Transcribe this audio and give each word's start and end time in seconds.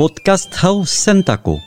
podcast 0.00 0.54
hau 0.62 0.84
zentako. 0.86 1.58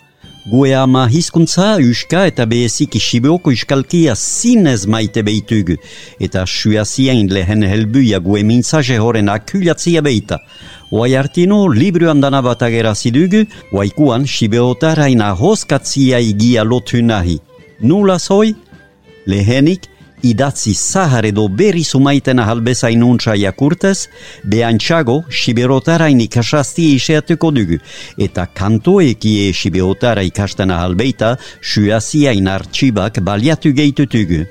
Gue 0.50 0.72
ama 0.76 1.04
hizkuntza, 1.08 1.76
uska 1.92 2.24
eta 2.26 2.48
behezik 2.50 2.96
isibeoko 2.98 3.52
iskalkia 3.54 4.16
zinez 4.18 4.88
maite 4.90 5.22
behitugu. 5.22 5.76
Eta 6.18 6.42
suazien 6.50 7.30
lehen 7.30 7.62
helbuia 7.62 8.18
gue 8.26 8.42
mintzaje 8.44 8.98
horren 8.98 9.30
akulatzia 9.30 10.02
behita. 10.02 10.40
Oai 10.90 11.14
artino, 11.20 11.60
libru 11.70 12.10
andana 12.10 12.42
bat 12.42 12.66
agerazidugu, 12.66 13.44
oaikuan 13.72 14.26
sibeotaraina 14.26 15.30
hoskatzia 15.38 16.18
igia 16.32 16.66
lotu 16.66 17.06
nahi. 17.06 17.38
Nula 17.86 18.18
zoi? 18.18 18.56
Lehenik, 19.30 19.86
idatzi 20.24 20.74
zahar 20.74 21.26
edo 21.26 21.48
berri 21.48 21.84
sumaiten 21.84 22.40
ahalbezain 22.40 23.04
untsa 23.04 23.36
jakurtez, 23.36 24.08
behantxago 24.44 25.24
siberotara 25.30 26.10
ikasasti 26.10 26.94
iseatuko 26.96 27.52
dugu, 27.52 27.78
eta 28.18 28.46
kantoeki 28.46 29.34
e 29.48 29.54
siberotara 29.54 30.24
ikasten 30.24 30.72
ahalbeita 30.72 31.38
suazia 31.62 32.32
inartxibak 32.32 33.20
baliatu 33.22 33.74
gehitutugu. 33.74 34.46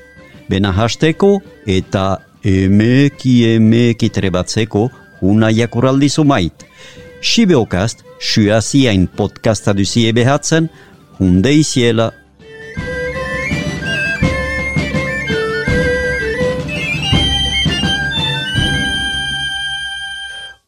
Bena 0.49 0.73
hasteko 0.73 1.41
eta 1.67 2.19
emeki 2.45 3.55
emeki 3.55 4.11
trebatzeko 4.11 4.91
una 5.23 5.51
jakuraldi 5.51 6.09
sumait. 6.09 6.67
Sibeokast, 7.23 8.03
suaziain 8.21 9.07
podcasta 9.07 9.73
duzie 9.73 10.13
behatzen, 10.13 10.69
hunde 11.21 11.53
iziela 11.55 12.13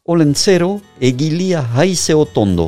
Olentzero 0.07 0.81
egilia 1.01 1.63
haize 1.73 2.13
otondo. 2.13 2.67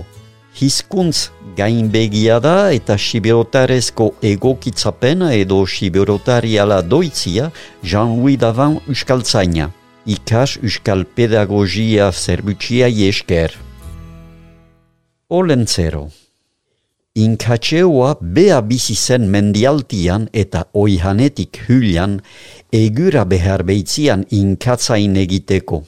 Hizkuntz 0.58 1.30
gainbegia 1.56 2.39
da 2.42 2.72
eta 2.73 2.95
siberotarezko 2.98 4.08
egokitzapena 4.25 5.28
edo 5.38 5.59
siberotariala 5.70 6.80
doitzia 6.81 7.52
Jean-Louis 7.84 8.39
Davan 8.42 8.80
uskaltzaina. 8.89 9.67
Ikas 10.09 10.56
uskal 10.66 11.03
pedagogia 11.06 12.08
zerbutxia 12.12 12.89
jesker. 12.89 13.53
Olentzero. 15.30 16.08
Inkatxeoa 17.14 18.16
bea 18.22 18.64
bizi 18.66 18.95
zen 18.95 19.30
mendialtian 19.30 20.25
eta 20.34 20.64
oihanetik 20.73 21.62
hylian 21.67 22.17
egura 22.73 23.25
behar 23.30 23.62
beitzian 23.62 24.25
inkatzain 24.31 25.22
egiteko. 25.22 25.84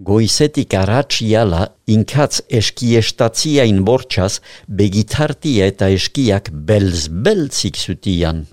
Goizetik 0.00 0.72
aratsiala 0.72 1.66
inkatz 1.86 2.40
eskiestaziain 2.58 3.82
bortxaz 3.84 4.40
begitartia 4.78 5.66
eta 5.68 5.90
eskiak 5.92 6.48
belz-beltzik 6.68 7.76
zutian. 7.76 8.46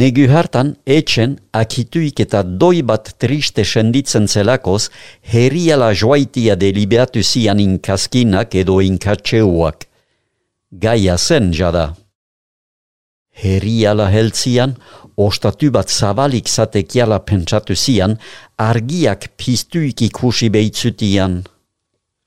Negu 0.00 0.26
hartan, 0.28 0.74
etxen, 0.84 1.38
akituik 1.62 2.20
eta 2.26 2.42
doi 2.44 2.82
bat 2.90 3.14
triste 3.22 3.64
senditzen 3.64 4.28
zelakoz, 4.28 4.90
herriala 5.32 5.90
joaitia 6.02 6.58
delibeatu 6.60 7.24
zian 7.24 7.60
inkaskinak 7.60 8.54
edo 8.54 8.80
inkatseuak. 8.84 9.88
Gaia 10.84 11.16
zen 11.16 11.52
jada. 11.56 11.86
Herriala 13.32 14.10
heltzian, 14.12 14.76
ostatu 15.16 15.70
bat 15.70 15.90
zabalik 15.90 16.48
zatekiala 16.48 17.18
pentsatu 17.18 17.74
zian, 17.74 18.18
argiak 18.58 19.32
piztuik 19.36 20.02
ikusi 20.08 20.50
behitzutian. 20.50 21.42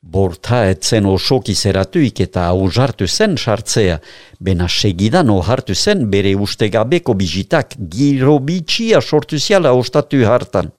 Borta 0.06 0.60
etzen 0.70 1.06
osoki 1.10 1.56
zeratuik 1.56 2.20
eta 2.22 2.46
aujartu 2.52 3.08
zen 3.08 3.38
sartzea, 3.38 3.98
bena 4.40 4.68
segidan 4.70 5.32
ohartu 5.34 5.74
zen 5.76 6.06
bere 6.12 6.36
ustegabeko 6.36 7.16
bizitak 7.18 7.74
giro 7.90 8.38
bitxia 8.40 9.02
sortu 9.02 9.40
ziala 9.40 9.74
ostatu 9.74 10.22
hartan. 10.30 10.70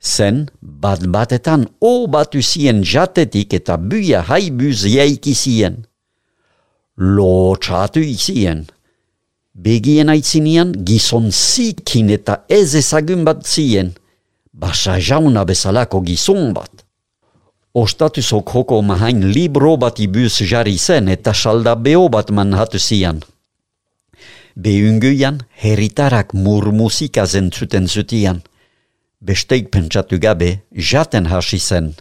Zen, 0.00 0.48
bat 0.62 1.04
batetan 1.04 1.66
o 1.80 2.06
batu 2.08 2.40
zien 2.40 2.80
jatetik 2.82 3.52
eta 3.52 3.76
buia 3.76 4.22
haibuz 4.22 4.86
jaiki 4.88 5.34
zien. 5.34 5.76
Lo 6.96 7.56
txatu 7.60 8.00
izien. 8.00 8.64
Begien 9.54 10.08
aitzinian 10.08 10.70
gizon 10.86 11.30
zikin 11.32 12.10
eta 12.14 12.44
ez 12.48 12.74
ezagun 12.74 13.24
bat 13.24 13.42
zien. 13.46 13.90
Basa 14.52 14.98
jauna 15.00 15.44
bezalako 15.44 16.00
gizon 16.06 16.54
bat. 16.54 16.70
Ostatuzok 17.74 18.52
joko 18.54 18.80
mahain 18.82 19.32
libro 19.32 19.76
bat 19.76 19.98
ibuz 19.98 20.42
jarri 20.50 20.78
zen 20.78 21.08
eta 21.08 21.34
salda 21.34 21.74
beho 21.74 22.08
bat 22.08 22.30
manhatu 22.30 22.78
zian. 22.78 23.20
Beunguian 24.56 25.40
heritarak 25.62 26.34
murmusika 26.34 27.26
zentzuten 27.26 27.86
zutian. 27.88 28.42
Besteik 29.20 29.70
pentsatu 29.70 30.18
gabe 30.18 30.60
jaten 30.74 31.26
hasi 31.26 31.58
zen. 31.58 31.94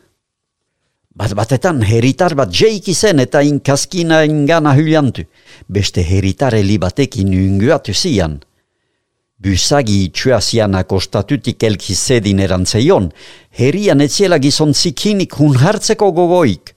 Bat 1.15 1.33
batetan 1.33 1.81
heritar 1.81 2.35
bat 2.37 2.51
jeiki 2.53 2.93
zen 2.93 3.19
eta 3.19 3.41
inkaskina 3.41 4.21
ingana 4.25 4.75
hyliantu. 4.77 5.25
Beste 5.67 6.03
heritare 6.05 6.61
li 6.63 6.77
batekin 6.77 7.33
unguatu 7.33 7.93
zian. 7.93 8.39
Busagi 9.39 10.03
itxuazian 10.05 10.75
akostatutik 10.75 11.63
elki 11.63 11.95
zedin 11.95 12.39
erantzeion, 12.39 13.07
herian 13.49 14.01
etziela 14.05 14.37
gizon 14.37 14.73
zikinik 14.73 15.33
hun 15.39 15.55
hartzeko 15.57 16.11
gogoik. 16.11 16.75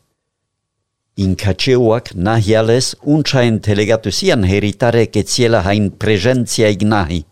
Inkatxeuak 1.19 2.14
nahialez 2.14 2.94
untsaen 3.03 3.59
telegatu 3.60 4.10
zian 4.10 4.47
heritarek 4.49 5.16
etziela 5.16 5.60
hain 5.66 5.91
prezentzia 5.91 6.70
ignahi. 6.72 7.25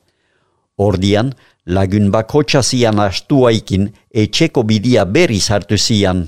Ordian, 0.76 1.32
lagun 1.64 2.10
bakotxa 2.10 2.62
zian 2.62 3.00
astuaikin 3.00 3.88
etxeko 4.12 4.66
bidia 4.68 5.06
berriz 5.06 5.48
hartu 5.48 5.78
zian. 5.78 6.26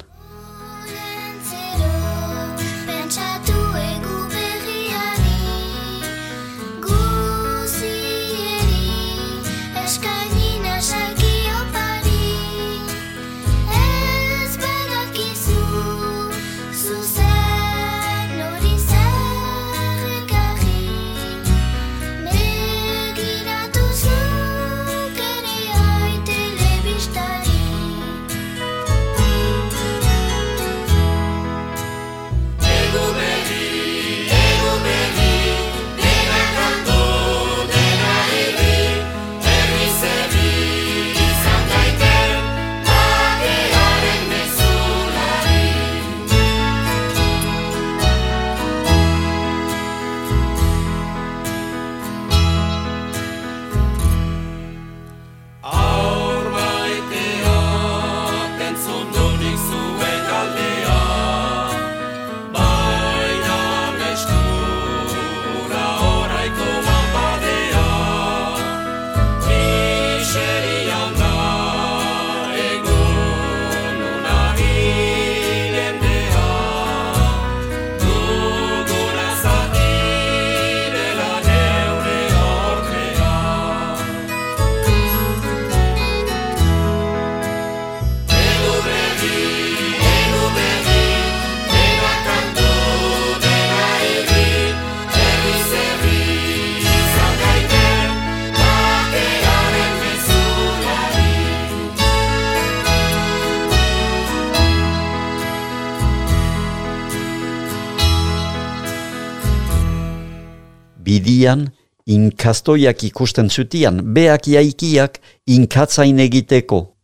Bidian, 111.52 111.70
inkastoiak 112.06 113.04
ikusten 113.04 113.48
zutian, 113.50 114.00
beak 114.14 114.46
jaikiak 114.46 115.20
inkatzain 115.46 116.18
egiteko. 116.18 116.94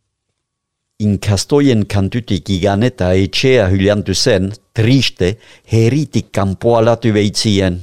Inkastoien 0.99 1.85
kantutik 1.85 2.49
igan 2.49 2.83
eta 2.83 3.13
etxea 3.13 3.69
hyliantu 3.69 4.13
zen, 4.13 4.51
triste, 4.73 5.37
heritik 5.71 6.33
kanpoalatu 6.33 7.13
behitzien. 7.13 7.79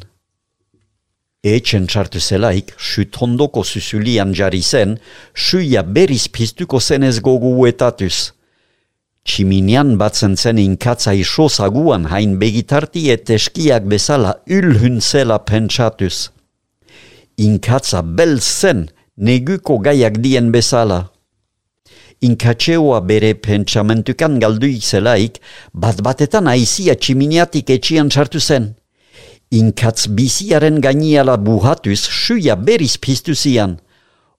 Etxen 1.42 1.86
txartu 1.86 2.20
zelaik, 2.20 2.74
sutondoko 2.76 3.62
zuzulian 3.64 4.34
jarri 4.34 4.62
zen, 4.62 4.98
suia 5.34 5.82
beriz 5.82 6.26
piztuko 6.28 6.80
zenez 6.80 7.20
gogu 7.20 7.66
etatuz. 7.66 8.32
Tximinian 9.24 9.96
batzen 9.98 10.36
zen 10.36 10.58
inkatza 10.58 11.14
iso 11.14 11.48
zaguan 11.48 12.06
hain 12.12 12.36
begitarti 12.38 13.10
et 13.10 13.30
eskiak 13.30 13.86
bezala 13.88 14.36
ülhün 14.46 15.00
zela 15.00 15.38
pentsatuz. 15.38 16.35
Inkatza 17.36 18.00
bel 18.02 18.38
zen 18.40 18.86
neguko 19.16 19.76
gaiak 19.84 20.22
dien 20.24 20.48
bezala. 20.52 21.10
Inkatxeoa 22.24 23.02
bere 23.04 23.34
pentsamentukan 23.34 24.38
galduik 24.40 24.80
zelaik, 24.80 25.36
bat 25.74 26.00
batetan 26.00 26.48
aizia 26.48 26.94
tximiniatik 26.96 27.68
etxian 27.76 28.08
sartu 28.08 28.40
zen. 28.40 28.72
Inkatz 29.52 30.08
biziaren 30.08 30.80
gainiala 30.80 31.36
buhatuz, 31.36 32.00
suia 32.00 32.56
beriz 32.56 32.96
piztu 32.96 33.34
zian. 33.34 33.76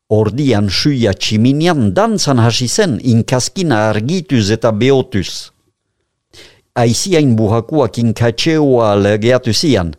Ordian 0.09 0.69
suia 0.69 1.13
tximinian 1.13 1.93
dantzan 1.93 2.41
hasi 2.41 2.67
zen 2.67 2.97
inkazkina 3.03 3.91
argituz 3.91 4.49
eta 4.57 4.71
behotuz. 4.71 5.51
Aiziain 6.77 7.35
buhakuak 7.37 7.97
inkatxeoa 7.97 8.95
legeatu 9.01 9.53
zian, 9.53 9.93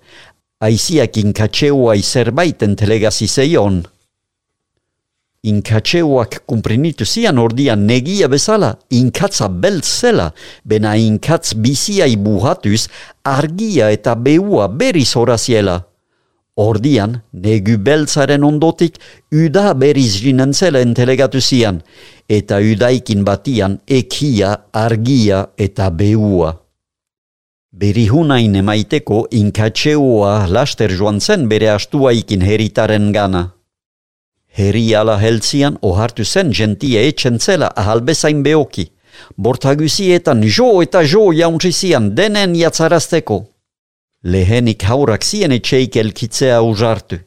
aiziak 0.58 1.16
inkatxeoa 1.20 1.94
izerbaiten 1.98 2.74
telegazi 2.76 3.28
zeion. 3.28 3.82
Inkatxeoak 5.46 6.40
kumprinitu 6.50 7.06
zian 7.06 7.38
ordian 7.38 7.84
negia 7.86 8.26
bezala, 8.28 8.72
inkatza 8.90 9.46
beltzela, 9.48 10.32
bena 10.64 10.96
inkatz 10.98 11.54
biziai 11.54 12.16
buhatuz, 12.18 12.88
argia 13.22 13.92
eta 13.94 14.16
beua 14.18 14.66
beriz 14.68 15.14
horaziela. 15.14 15.78
Ordian, 16.58 17.20
negu 17.32 17.78
beltzaren 17.78 18.42
ondotik, 18.42 18.98
uda 19.30 19.76
beriz 19.78 20.18
jinen 20.18 20.50
zela 20.52 20.82
entelegatu 20.82 21.38
zian, 21.38 21.78
eta 22.28 22.58
udaikin 22.58 23.22
batian 23.22 23.78
ekia, 23.86 24.56
argia 24.74 25.46
eta 25.56 25.86
beua. 25.94 26.56
Berihunain 27.78 28.56
emaiteko 28.58 29.16
inkatxeoa 29.30 30.48
laster 30.50 30.90
joan 30.98 31.20
zen 31.20 31.44
bere 31.50 31.68
astuaikin 31.70 32.40
heritaren 32.42 33.12
gana. 33.14 33.42
Herri 34.58 34.96
ala 35.00 35.14
heltzian 35.20 35.76
ohartu 35.90 36.24
zen 36.24 36.50
gentia 36.58 37.04
etxen 37.10 37.36
zela 37.38 37.68
ahalbezain 37.82 38.40
beoki. 38.42 38.88
Bortagusietan 39.36 40.42
jo 40.56 40.66
eta 40.82 41.04
jo 41.12 41.30
jauntzizian 41.40 42.08
denen 42.16 42.56
jatzarazteko. 42.58 43.36
Lehenik 44.24 44.82
haurak 44.82 45.22
zien 45.22 45.54
etxeik 45.58 45.96
elkitzea 46.02 46.58
uzartu. 46.62 47.20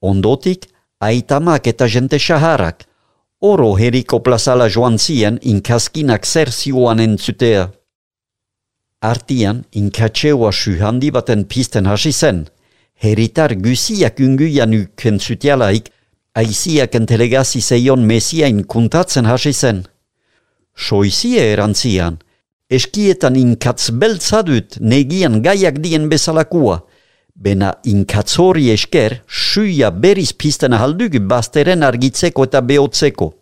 Ondotik, 0.00 0.68
aitamak 1.00 1.66
eta 1.66 1.88
jente 1.88 2.18
shaharak. 2.18 2.86
Oro 3.40 3.74
heriko 3.74 4.22
plazala 4.22 4.68
joan 4.68 4.98
zien 4.98 5.40
inkaskinak 5.42 6.24
zer 6.26 6.48
entzutea. 7.00 7.70
Artian, 9.00 9.64
inkatxeoa 9.72 10.52
suhandi 10.52 11.10
baten 11.12 11.44
pisten 11.44 11.86
hasi 11.86 12.12
zen. 12.12 12.46
Heritar 12.96 13.52
guziak 13.54 14.20
unguian 14.20 14.72
uken 14.72 15.20
zutialaik 15.20 15.90
aiziak 16.34 16.94
entelegazi 16.94 17.60
zeion 17.60 18.06
mesiain 18.08 18.64
kuntatzen 18.64 19.26
hasi 19.26 19.52
zen. 19.52 19.84
Soizie 20.74 21.44
erantzian, 21.52 22.18
eskietan 22.70 23.36
inkatz 23.36 23.90
beltzadut 23.92 24.78
negian 24.80 25.42
gaiak 25.42 25.78
dien 25.84 26.08
bezalakua, 26.08 26.80
bena 27.34 27.74
inkatzori 27.84 28.70
esker 28.72 29.20
suia 29.28 29.90
beriz 29.90 30.32
pisten 30.32 30.72
ahaldugu 30.72 31.20
basteren 31.20 31.82
argitzeko 31.82 32.44
eta 32.48 32.60
behotzeko. 32.60 33.34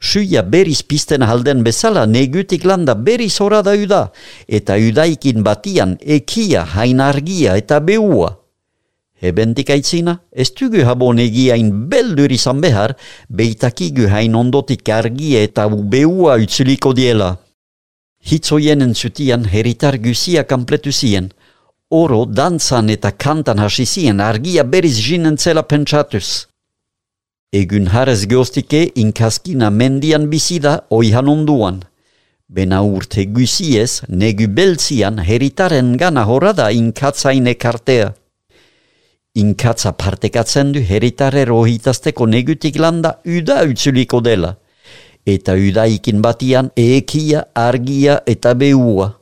Suia 0.00 0.42
beriz 0.42 0.82
pisten 0.82 1.22
ahalden 1.22 1.64
bezala 1.64 2.06
negutik 2.06 2.64
landa 2.64 2.94
beriz 2.94 3.40
horada 3.40 3.72
uda, 3.72 4.12
eta 4.48 4.76
udaikin 4.76 5.42
batian 5.42 5.96
ekia 6.00 6.64
hain 6.76 7.00
argia 7.00 7.56
eta 7.56 7.80
beua. 7.80 8.36
Hebentik 9.16 9.70
aitzina, 9.72 10.18
ez 10.32 10.50
dugu 10.52 10.84
habon 10.84 11.18
egiain 11.18 11.70
beldur 11.90 12.30
izan 12.30 12.60
behar, 12.60 12.92
beitakigu 13.28 14.10
hain 14.12 14.34
ondotik 14.36 14.88
argia 14.92 15.40
eta 15.42 15.64
ubeua 15.66 16.36
utzuliko 16.36 16.92
diela. 16.92 17.38
Hitzoien 18.20 18.82
entzutian 18.84 19.46
heritar 19.48 19.96
guzia 19.96 20.44
kampletu 20.44 20.92
zien, 20.92 21.30
oro 21.88 22.26
dantzan 22.26 22.90
eta 22.90 23.12
kantan 23.12 23.58
hasi 23.64 23.86
zien 23.86 24.20
argia 24.20 24.64
beriz 24.64 24.98
jinen 25.00 25.38
zela 25.38 25.62
pentsatuz. 25.62 26.46
Egun 27.54 27.86
harez 27.86 28.26
goztike 28.26 28.90
inkaskina 28.98 29.70
mendian 29.70 30.26
bizida 30.30 30.80
oihan 30.90 31.28
onduan. 31.30 31.84
Bena 32.48 32.80
urte 32.82 33.24
guziez, 33.30 34.02
negu 34.08 34.48
beltzian 34.50 35.20
heritaren 35.22 35.96
gana 35.96 36.24
horada 36.26 36.70
inkatzaine 36.74 37.54
kartea. 37.54 38.14
Inkatza 39.36 39.92
partekatzen 39.92 40.72
du 40.72 40.82
heritare 40.82 41.44
rohitazteko 41.44 42.26
negutik 42.26 42.80
landa 42.82 43.20
uda 43.24 43.62
utzuliko 43.62 44.20
dela. 44.20 44.56
Eta 45.26 45.54
udaikin 45.54 46.22
batian 46.22 46.70
ekia, 46.76 47.44
argia 47.54 48.20
eta 48.26 48.54
beua. 48.54 49.12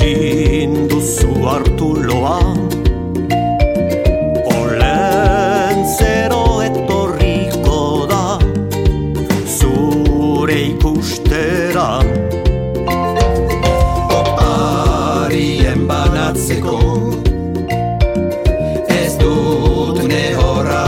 ezin 0.00 0.90
duzu 0.90 1.32
hartu 1.42 1.94
loa. 2.08 2.40
Olen 4.56 5.84
zero 5.98 6.62
etorriko 6.62 8.06
da 8.10 8.38
Zure 9.58 10.60
ikustera. 10.60 11.88
Oparien 14.20 15.86
banatzeko 15.88 16.78
Ez 18.88 19.16
dut 19.18 20.02
ne 20.08 20.24
horra 20.34 20.84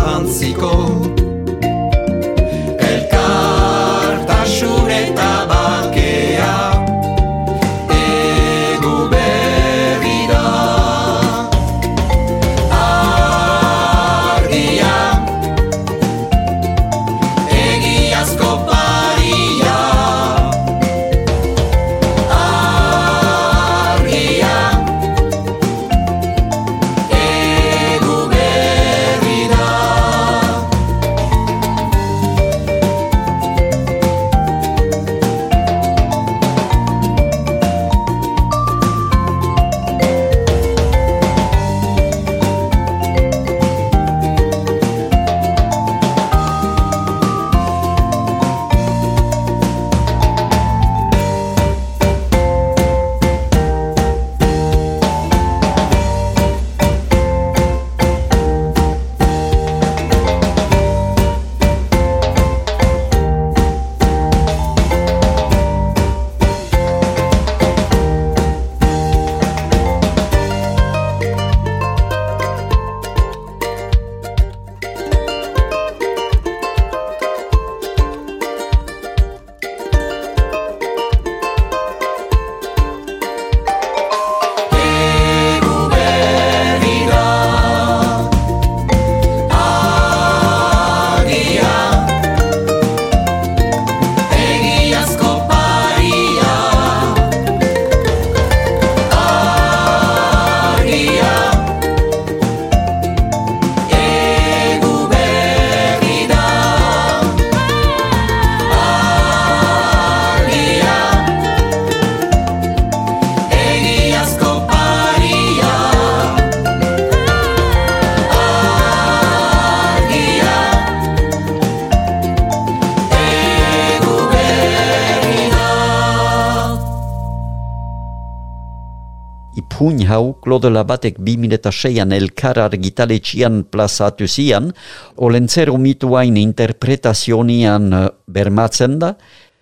ipuin 129.78 130.02
hau 130.10 130.34
Claude 130.42 130.70
Labatek 130.74 131.20
2006an 131.22 132.10
elkar 132.10 132.58
argitaletxian 132.58 133.62
plazatu 133.70 134.26
zian, 134.26 134.72
olentzero 135.16 135.76
mituain 135.78 136.34
interpretazionian 136.36 137.92
eh, 137.92 138.08
bermatzen 138.26 138.98
da, 138.98 139.12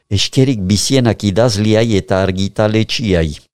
eskerik 0.08 0.62
bizienak 0.64 1.20
idazliai 1.20 1.98
eta 2.00 2.22
argitaletxiai. 2.24 3.45